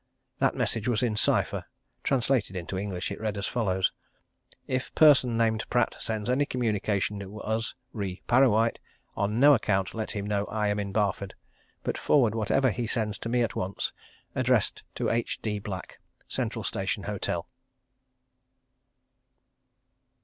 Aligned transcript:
That 0.39 0.55
message 0.55 0.87
was 0.87 1.03
in 1.03 1.15
cypher 1.15 1.65
translated 2.01 2.55
into 2.55 2.75
English, 2.75 3.11
it 3.11 3.21
read 3.21 3.37
as 3.37 3.45
follows: 3.45 3.91
"If 4.65 4.91
person 4.95 5.37
named 5.37 5.69
Pratt 5.69 5.95
sends 5.99 6.27
any 6.27 6.47
communication 6.47 7.19
to 7.19 7.39
us 7.41 7.75
re 7.93 8.23
Parrawhite, 8.25 8.79
on 9.15 9.39
no 9.39 9.53
account 9.53 9.93
let 9.93 10.09
him 10.09 10.25
know 10.25 10.45
I 10.45 10.69
am 10.69 10.79
in 10.79 10.91
Barford, 10.91 11.35
but 11.83 11.99
forward 11.99 12.33
whatever 12.33 12.71
he 12.71 12.87
sends 12.87 13.19
to 13.19 13.29
me 13.29 13.43
at 13.43 13.55
once, 13.55 13.93
addressed 14.33 14.81
to 14.95 15.11
H.D. 15.11 15.59
Black, 15.59 15.99
Central 16.27 16.63
Station 16.63 17.03
Hotel." 17.03 17.47